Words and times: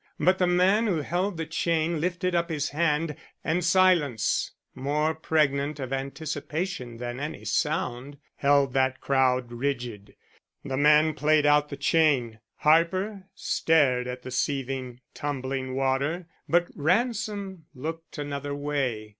But 0.19 0.39
the 0.39 0.47
man 0.47 0.87
who 0.87 1.01
held 1.01 1.37
the 1.37 1.45
chain 1.45 2.01
lifted 2.01 2.33
up 2.33 2.49
his 2.49 2.69
hand, 2.69 3.15
and 3.43 3.63
silence 3.63 4.49
more 4.73 5.13
pregnant 5.13 5.79
of 5.79 5.93
anticipation 5.93 6.97
than 6.97 7.19
any 7.19 7.45
sound 7.45 8.17
held 8.37 8.73
that 8.73 8.93
whole 8.93 9.01
crowd 9.01 9.51
rigid. 9.51 10.15
The 10.65 10.75
man 10.77 11.13
played 11.13 11.45
out 11.45 11.69
the 11.69 11.77
chain; 11.77 12.39
Harper 12.55 13.27
stared 13.35 14.07
at 14.07 14.23
the 14.23 14.31
seething, 14.31 15.01
tumbling 15.13 15.75
water, 15.75 16.25
but 16.49 16.69
Ransom 16.73 17.65
looked 17.75 18.17
another 18.17 18.55
way. 18.55 19.09